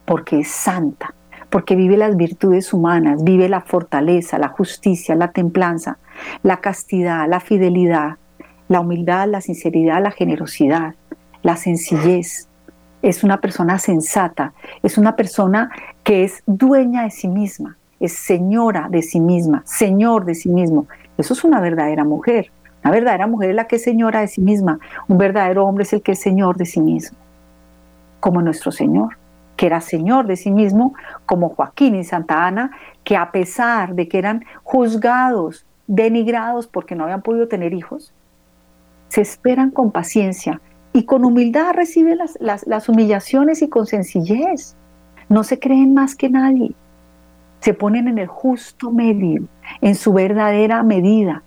[0.06, 1.14] Porque es santa,
[1.50, 6.00] porque vive las virtudes humanas, vive la fortaleza, la justicia, la templanza,
[6.42, 8.18] la castidad, la fidelidad,
[8.70, 10.96] la humildad, la sinceridad, la generosidad,
[11.44, 12.48] la sencillez.
[13.04, 15.70] Es una persona sensata, es una persona
[16.04, 20.88] que es dueña de sí misma, es señora de sí misma, señor de sí mismo.
[21.18, 22.52] Eso es una verdadera mujer.
[22.84, 24.80] Una verdadera mujer es la que es señora de sí misma.
[25.08, 27.18] Un verdadero hombre es el que es señor de sí mismo,
[28.20, 29.18] como nuestro Señor,
[29.56, 30.94] que era señor de sí mismo,
[31.26, 32.72] como Joaquín y Santa Ana,
[33.04, 38.14] que a pesar de que eran juzgados, denigrados porque no habían podido tener hijos,
[39.08, 40.60] se esperan con paciencia
[40.92, 44.76] y con humildad reciben las, las, humillaciones y con sencillez.
[45.30, 46.74] No se creen más que nadie.
[47.62, 49.44] Se ponen en el justo medio,
[49.82, 51.44] en su verdadera medida.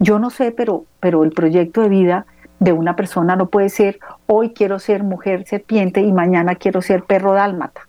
[0.00, 2.26] Yo no sé, pero, pero el proyecto de vida
[2.60, 7.04] de una persona no puede ser hoy quiero ser mujer serpiente y mañana quiero ser
[7.04, 7.82] perro dálmata.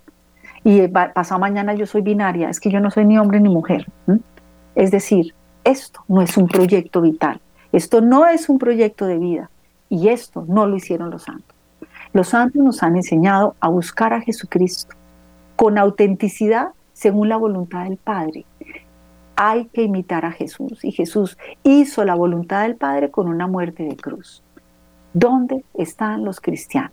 [0.63, 3.87] Y pasado mañana yo soy binaria, es que yo no soy ni hombre ni mujer.
[4.75, 5.33] Es decir,
[5.63, 7.39] esto no es un proyecto vital.
[7.71, 9.49] Esto no es un proyecto de vida
[9.89, 11.55] y esto no lo hicieron los santos.
[12.13, 14.95] Los santos nos han enseñado a buscar a Jesucristo
[15.55, 18.45] con autenticidad según la voluntad del Padre.
[19.41, 23.83] Hay que imitar a Jesús y Jesús hizo la voluntad del Padre con una muerte
[23.83, 24.43] de cruz.
[25.13, 26.91] ¿Dónde están los cristianos?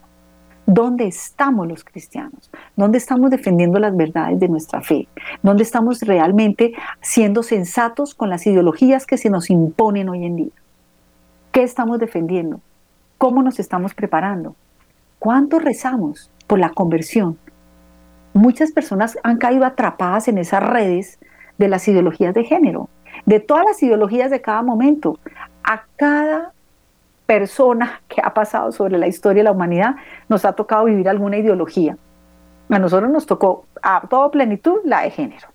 [0.65, 2.49] ¿Dónde estamos los cristianos?
[2.77, 5.09] ¿Dónde estamos defendiendo las verdades de nuestra fe?
[5.43, 10.55] ¿Dónde estamos realmente siendo sensatos con las ideologías que se nos imponen hoy en día?
[11.51, 12.61] ¿Qué estamos defendiendo?
[13.19, 14.55] ¿Cómo nos estamos preparando?
[15.19, 17.39] ¿Cuánto rezamos por la conversión?
[18.35, 21.19] Muchas personas han caído atrapadas en esas redes
[21.59, 22.89] de las ideologías de género,
[23.25, 25.19] de todas las ideologías de cada momento.
[25.63, 26.53] A cada
[27.27, 29.97] persona que ha pasado sobre la historia de la humanidad
[30.29, 31.99] nos ha tocado vivir alguna ideología.
[32.71, 35.49] A nosotros nos tocó a toda plenitud la de género.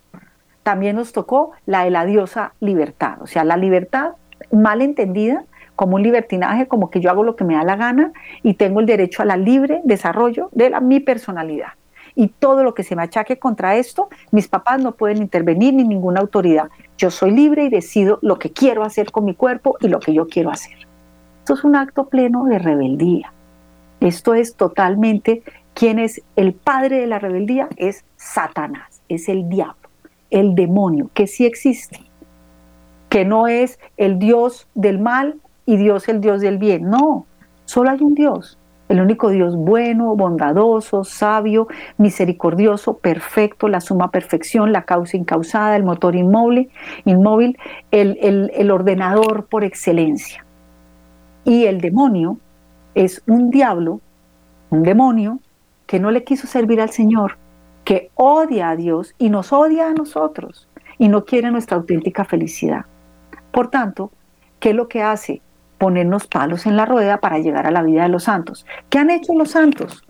[0.62, 4.12] También nos tocó la de la diosa libertad, o sea, la libertad
[4.52, 5.44] mal entendida
[5.76, 8.80] como un libertinaje, como que yo hago lo que me da la gana y tengo
[8.80, 11.72] el derecho a la libre desarrollo de la, mi personalidad.
[12.14, 15.84] Y todo lo que se me achaque contra esto, mis papás no pueden intervenir ni
[15.84, 16.68] ninguna autoridad.
[16.98, 20.12] Yo soy libre y decido lo que quiero hacer con mi cuerpo y lo que
[20.12, 20.76] yo quiero hacer.
[21.40, 23.32] Esto es un acto pleno de rebeldía.
[24.00, 25.42] Esto es totalmente
[25.74, 29.88] quién es el padre de la rebeldía, es Satanás, es el diablo,
[30.30, 32.00] el demonio, que sí existe,
[33.08, 36.90] que no es el Dios del mal y Dios el Dios del bien.
[36.90, 37.26] No,
[37.64, 38.58] solo hay un Dios,
[38.88, 41.68] el único Dios bueno, bondadoso, sabio,
[41.98, 46.70] misericordioso, perfecto, la suma perfección, la causa incausada, el motor inmóvil,
[47.04, 47.58] inmóvil
[47.90, 50.44] el, el ordenador por excelencia.
[51.44, 52.38] Y el demonio
[52.94, 54.00] es un diablo,
[54.70, 55.38] un demonio
[55.86, 57.36] que no le quiso servir al Señor,
[57.84, 60.68] que odia a Dios y nos odia a nosotros
[60.98, 62.84] y no quiere nuestra auténtica felicidad.
[63.50, 64.10] Por tanto,
[64.60, 65.42] ¿qué es lo que hace?
[65.82, 68.64] Ponernos palos en la rueda para llegar a la vida de los santos.
[68.88, 70.04] ¿Qué han hecho los santos?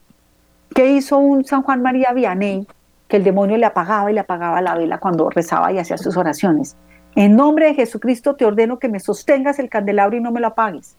[0.75, 2.67] ¿Qué hizo un San Juan María Vianney
[3.09, 6.15] que el demonio le apagaba y le apagaba la vela cuando rezaba y hacía sus
[6.19, 6.77] oraciones?
[7.17, 10.49] En nombre de Jesucristo te ordeno que me sostengas el candelabro y no me lo
[10.49, 10.95] apagues.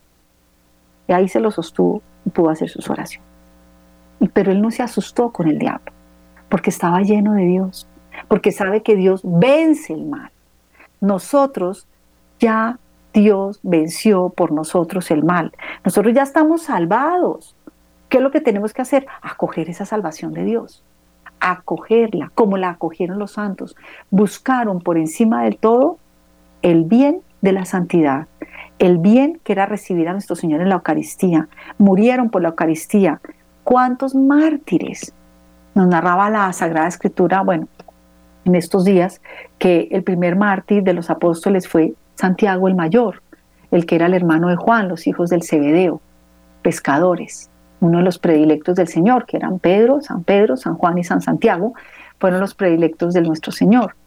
[1.07, 3.29] Y ahí se lo sostuvo y pudo hacer sus oraciones.
[4.33, 5.91] Pero él no se asustó con el diablo,
[6.49, 7.87] porque estaba lleno de Dios,
[8.27, 10.31] porque sabe que Dios vence el mal.
[10.99, 11.87] Nosotros
[12.39, 12.79] ya
[13.13, 15.51] Dios venció por nosotros el mal.
[15.85, 17.55] Nosotros ya estamos salvados.
[18.09, 19.05] ¿Qué es lo que tenemos que hacer?
[19.21, 20.83] Acoger esa salvación de Dios.
[21.39, 23.75] Acogerla, como la acogieron los santos.
[24.09, 25.97] Buscaron por encima del todo
[26.61, 28.27] el bien de la santidad,
[28.79, 31.49] el bien que era recibir a nuestro Señor en la Eucaristía.
[31.77, 33.21] Murieron por la Eucaristía.
[33.63, 35.13] ¿Cuántos mártires?
[35.75, 37.67] Nos narraba la Sagrada Escritura, bueno,
[38.45, 39.21] en estos días,
[39.57, 41.93] que el primer mártir de los apóstoles fue
[42.23, 43.21] Santiago el Mayor,
[43.69, 45.99] el que era el hermano de Juan, los hijos del Cebedeo,
[46.61, 47.49] pescadores,
[47.81, 51.21] uno de los predilectos del Señor, que eran Pedro, San Pedro, San Juan y San
[51.21, 51.73] Santiago,
[52.21, 53.97] fueron los predilectos de nuestro Señor.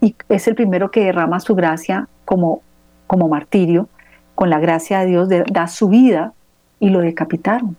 [0.00, 2.62] Y es el primero que derrama su gracia como,
[3.06, 3.86] como martirio,
[4.34, 6.32] con la gracia de Dios, da su vida
[6.80, 7.76] y lo decapitaron.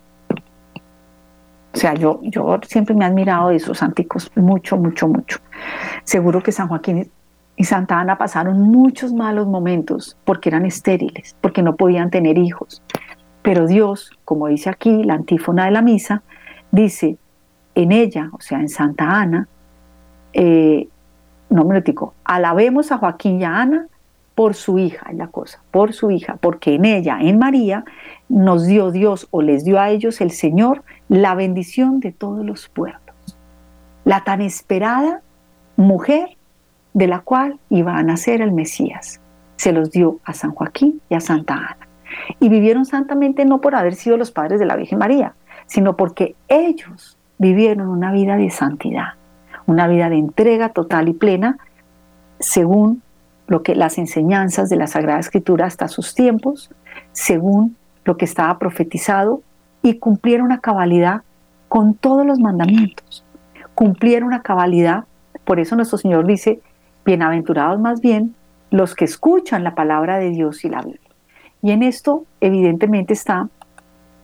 [1.74, 5.40] O sea, yo, yo siempre me he admirado de esos anticos mucho, mucho, mucho.
[6.04, 7.10] Seguro que San Joaquín
[7.56, 12.82] y Santa Ana pasaron muchos malos momentos porque eran estériles, porque no podían tener hijos.
[13.42, 16.22] Pero Dios, como dice aquí la antífona de la misa,
[16.70, 17.18] dice,
[17.74, 19.48] en ella, o sea, en Santa Ana,
[20.32, 20.88] eh,
[21.48, 23.86] no me lo digo, alabemos a Joaquín y a Ana
[24.34, 27.84] por su hija, es la cosa, por su hija, porque en ella, en María,
[28.28, 32.68] nos dio Dios o les dio a ellos el Señor la bendición de todos los
[32.68, 33.00] pueblos.
[34.04, 35.20] La tan esperada
[35.76, 36.38] mujer
[36.92, 39.20] de la cual iba a nacer el Mesías.
[39.56, 41.88] Se los dio a San Joaquín y a Santa Ana.
[42.40, 45.34] Y vivieron santamente no por haber sido los padres de la Virgen María,
[45.66, 49.14] sino porque ellos vivieron una vida de santidad,
[49.66, 51.58] una vida de entrega total y plena,
[52.38, 53.02] según
[53.46, 56.70] lo que las enseñanzas de la Sagrada Escritura hasta sus tiempos,
[57.12, 59.42] según lo que estaba profetizado,
[59.82, 61.22] y cumplieron a cabalidad
[61.68, 63.24] con todos los mandamientos.
[63.74, 65.04] Cumplieron a cabalidad,
[65.44, 66.60] por eso nuestro Señor dice,
[67.04, 68.34] bienaventurados más bien
[68.70, 71.00] los que escuchan la palabra de Dios y la Biblia.
[71.62, 73.48] Y en esto, evidentemente, está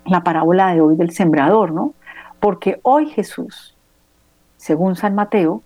[0.05, 1.95] la parábola de hoy del sembrador, ¿no?
[2.41, 3.77] Porque hoy Jesús,
[4.57, 5.63] según San Mateo,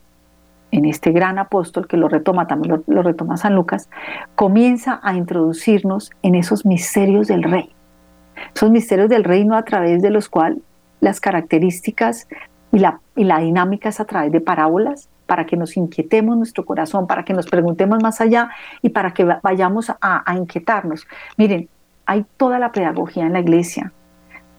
[0.73, 3.89] en este gran apóstol que lo retoma, también lo, retoma San Lucas,
[4.35, 7.71] comienza a introducirnos en esos misterios del rey.
[8.55, 10.59] Esos misterios del reino a través de los cuales
[11.01, 12.29] las características
[12.73, 16.65] y la, y la dinámica es a través de parábolas para que nos inquietemos nuestro
[16.65, 18.51] corazón, para que nos preguntemos más allá
[18.83, 21.07] y para que vayamos a, inquietarnos.
[21.37, 21.69] Miren,
[22.05, 23.93] hay toda la pedagogía en la iglesia,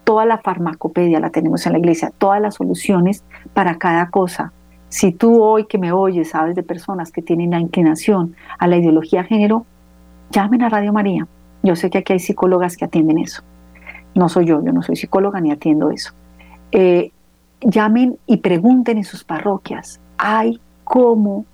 [0.04, 4.54] toda la farmacopedia la tenemos en la iglesia, todas las soluciones para cada cosa.
[4.88, 8.78] Si tú hoy que me oyes sabes de personas que tienen la inclinación a la
[8.78, 9.66] ideología de género,
[10.30, 11.28] llamen a Radio María.
[11.62, 13.42] Yo sé que aquí hay psicólogas que atienden eso.
[14.14, 16.14] No soy yo, yo no soy psicóloga ni atiendo eso.
[16.70, 17.12] Eh,
[17.60, 21.44] llamen y pregunten en sus parroquias hay cómo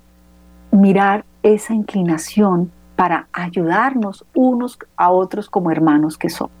[0.71, 6.51] mirar esa inclinación para ayudarnos unos a otros como hermanos que son.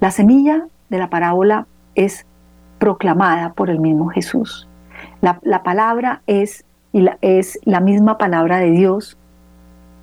[0.00, 2.24] La semilla de la parábola es
[2.78, 4.66] proclamada por el mismo Jesús.
[5.20, 6.64] La, palabra es,
[6.94, 9.18] y es la misma palabra de Dios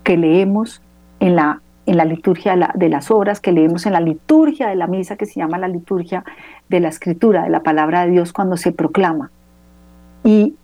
[0.04, 0.84] que leemos
[1.20, 4.76] en la, en la liturgia de, de, las horas, que leemos en la liturgia de
[4.76, 6.24] la misa, que se llama la liturgia
[6.70, 9.32] de la escritura, de la palabra de Dios cuando se proclama.
[10.24, 10.56] Y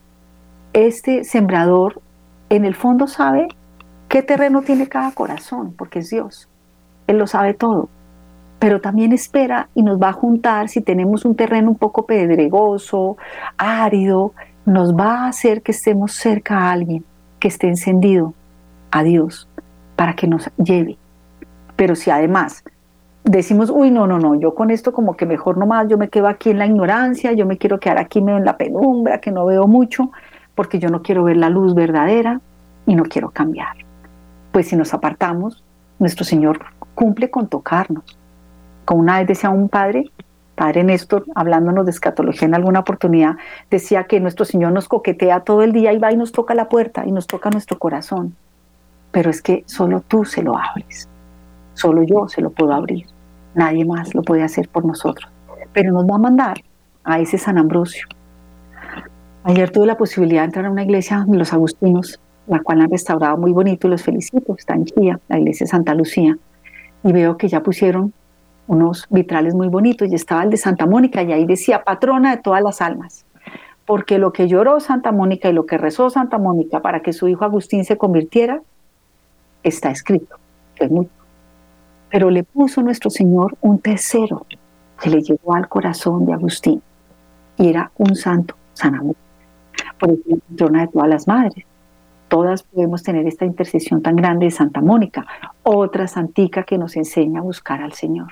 [0.74, 2.02] este sembrador
[2.50, 3.48] en el fondo sabe
[4.08, 6.50] qué terreno tiene cada corazón, porque es Dios.
[7.08, 7.90] Él lo sabe todo.
[8.60, 13.18] Pero también espera y nos va a juntar si tenemos un terreno un poco pedregoso,
[13.58, 14.34] árido,
[14.66, 17.04] nos va a hacer que estemos cerca a alguien
[17.40, 18.34] que esté encendido
[18.92, 19.50] a Dios
[19.96, 20.98] para que nos lleve.
[21.76, 22.64] Pero si además
[23.24, 26.28] decimos, uy, no, no, no, yo con esto como que mejor nomás, yo me quedo
[26.28, 29.46] aquí en la ignorancia, yo me quiero quedar aquí medio en la penumbra, que no
[29.46, 30.12] veo mucho,
[30.56, 32.42] porque yo no quiero ver la luz verdadera
[32.86, 33.78] y no quiero cambiar.
[34.52, 35.64] Pues si nos apartamos,
[36.00, 36.60] nuestro Señor
[36.96, 38.18] cumple con tocarnos.
[38.86, 40.12] Como una vez decía un padre,
[40.56, 43.38] padre Néstor, hablándonos de escatología en alguna oportunidad,
[43.72, 46.70] decía que nuestro Señor nos coquetea todo el día y va y nos toca la
[46.70, 48.36] puerta y nos toca nuestro corazón.
[49.12, 51.08] Pero es que solo tú se lo abres,
[51.74, 53.06] solo yo se lo puedo abrir,
[53.54, 55.32] nadie más lo puede hacer por nosotros.
[55.72, 56.58] Pero nos va a mandar
[57.04, 58.08] a ese San Ambrosio,
[59.46, 62.18] Ayer tuve la posibilidad de entrar a una iglesia de los agustinos,
[62.48, 65.94] la cual han restaurado muy bonito, los felicito, está en Chía, la iglesia de Santa
[65.94, 66.38] Lucía,
[67.04, 68.14] y veo que ya pusieron
[68.68, 72.42] unos vitrales muy bonitos y estaba el de Santa Mónica y ahí decía patrona de
[72.42, 73.26] todas las almas,
[73.86, 77.28] porque lo que lloró Santa Mónica y lo que rezó Santa Mónica para que su
[77.28, 78.62] hijo Agustín se convirtiera,
[79.62, 80.38] está escrito,
[80.78, 81.12] es mucho.
[82.10, 84.46] Pero le puso nuestro Señor un tercero
[85.02, 86.82] que le llegó al corazón de Agustín
[87.58, 89.23] y era un santo, San Amor
[90.00, 91.66] por ejemplo, patrona de todas las madres.
[92.28, 95.26] Todas podemos tener esta intercesión tan grande de Santa Mónica,
[95.62, 98.28] otra santica que nos enseña a buscar al Señor,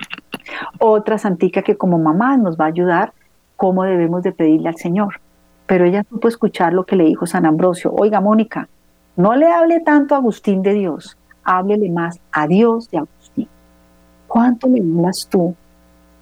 [0.80, 3.12] otra santica que como mamá nos va a ayudar
[3.56, 5.20] cómo debemos de pedirle al Señor.
[5.66, 8.68] Pero ella supo escuchar lo que le dijo San Ambrosio, oiga Mónica,
[9.16, 13.48] no le hable tanto a Agustín de Dios, háblele más a Dios de Agustín.
[14.26, 15.54] ¿Cuánto le hablas tú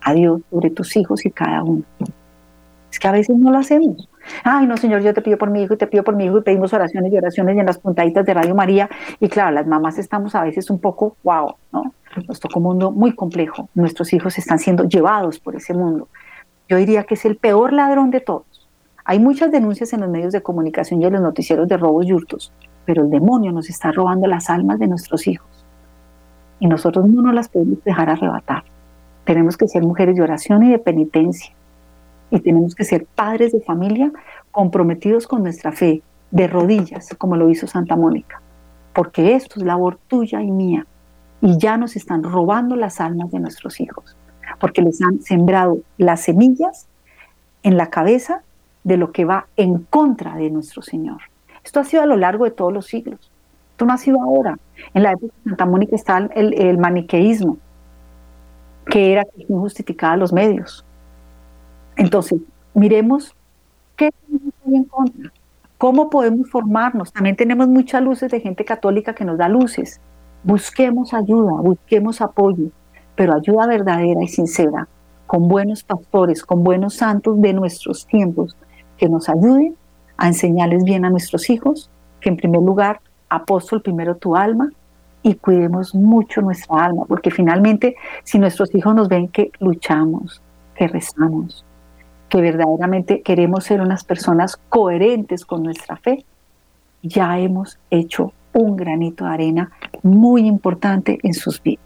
[0.03, 1.85] a Dios sobre tus hijos y cada uno?
[2.91, 4.09] Es que a veces no lo hacemos.
[4.45, 6.39] Ay, no, Señor, yo te pido por mi hijo y te pido por mi hijo
[6.39, 8.89] y pedimos oraciones y oraciones y en las puntaditas de Radio María.
[9.19, 11.95] Y claro, las mamás estamos a veces un poco, wow, ¿no?
[12.29, 13.69] Nos tocó un mundo muy complejo.
[13.75, 16.09] Nuestros hijos están siendo llevados por ese mundo.
[16.69, 18.69] Yo diría que es el peor ladrón de todos.
[19.05, 22.13] Hay muchas denuncias en los medios de comunicación y en los noticieros de robos y
[22.13, 22.53] hurtos,
[22.85, 25.65] pero el demonio nos está robando las almas de nuestros hijos.
[26.59, 28.65] Y nosotros no nos las podemos dejar arrebatar.
[29.25, 31.55] Tenemos que ser mujeres de oración y de penitencia
[32.31, 34.13] y tenemos que ser padres de familia
[34.51, 38.41] comprometidos con nuestra fe, de rodillas, como lo hizo Santa Mónica,
[38.95, 40.87] porque esto es labor tuya y mía,
[41.41, 44.17] y ya nos están robando las almas de nuestros hijos,
[44.61, 46.87] porque les han sembrado las semillas
[47.63, 48.43] en la cabeza
[48.85, 51.21] de lo que va en contra de nuestro Señor.
[51.65, 53.31] Esto ha sido a lo largo de todos los siglos.
[53.73, 54.59] Esto no ha sido ahora.
[54.95, 57.59] En la época de Santa Mónica está el, maniqueísmo,
[58.87, 60.85] que era que justificaba los medios.
[61.97, 62.41] Entonces,
[62.75, 63.35] miremos
[63.97, 64.07] qué
[64.67, 65.33] hay en contra,
[65.79, 67.13] cómo podemos formarnos.
[67.13, 70.01] También tenemos muchas luces de gente católica que nos da luces.
[70.43, 72.71] Busquemos ayuda, busquemos apoyo,
[73.15, 74.89] pero ayuda verdadera y sincera,
[75.27, 78.57] con buenos pastores, con buenos santos de nuestros tiempos,
[78.97, 79.77] que nos ayuden
[80.17, 84.71] a enseñarles bien a nuestros hijos, que en primer lugar, apóstol primero tu alma,
[85.23, 90.43] y cuidemos mucho nuestra alma, porque finalmente si nuestros hijos nos ven que luchamos,
[90.75, 91.65] que rezamos,
[92.31, 96.25] que verdaderamente queremos ser unas personas coherentes con nuestra fe,
[97.03, 99.71] ya hemos hecho un granito de arena
[100.03, 101.85] muy importante en sus vidas.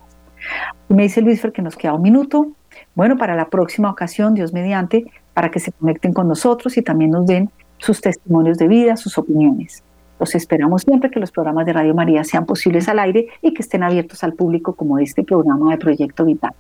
[0.88, 2.48] Me dice Luis que nos queda un minuto.
[2.94, 7.10] Bueno, para la próxima ocasión, Dios mediante, para que se conecten con nosotros y también
[7.10, 9.82] nos den sus testimonios de vida, sus opiniones.
[10.20, 13.62] Los esperamos siempre que los programas de Radio María sean posibles al aire y que
[13.62, 16.52] estén abiertos al público como este programa de Proyecto Vital.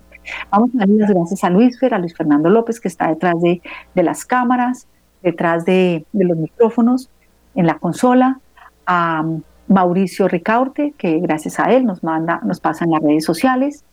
[0.50, 3.40] Vamos a darle las gracias a Luis Fer, a Luis Fernando López, que está detrás
[3.40, 3.60] de,
[3.94, 4.86] las cámaras,
[5.22, 7.10] detrás de, los micrófonos,
[7.54, 8.40] en la consola,
[8.86, 9.24] a
[9.68, 13.84] Mauricio Ricaurte, que gracias a él nos manda, nos pasa en las redes sociales,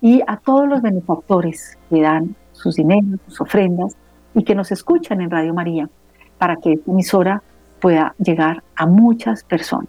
[0.00, 3.96] y a todos los benefactores que dan sus dineros, sus ofrendas
[4.34, 5.88] y que nos escuchan en Radio María,
[6.38, 7.42] para que esta emisora
[7.80, 9.88] pueda llegar a muchas personas.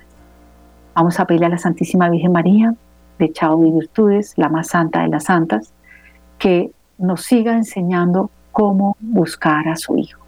[0.96, 2.74] Vamos a pedirle a la Santísima Virgen María,
[3.20, 5.74] de Chao de Virtudes, la más santa de las santas,
[6.38, 10.22] que nos siga enseñando cómo buscar a su Hijo.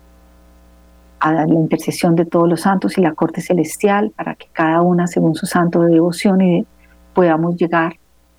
[1.19, 5.07] A la intercesión de todos los santos y la corte celestial, para que cada una,
[5.07, 6.65] según su santo de devoción, y
[7.13, 7.97] podamos llegar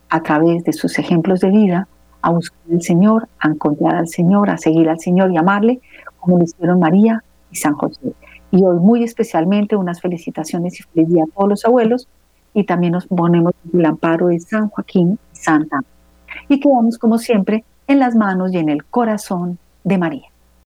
[0.09, 1.89] a través de sus ejemplos de vida
[2.23, 5.81] a buscar al Señor, a encontrar al Señor, a seguir al Señor y amarle,
[6.19, 8.13] como lo hicieron María y San José.
[8.51, 12.09] Y hoy muy especialmente unas felicitaciones y feliz a todos los abuelos
[12.53, 15.81] y también nos ponemos el amparo de San Joaquín y Santa.
[16.51, 20.30] Y quedamos como siempre en las manos y en el corazón de María.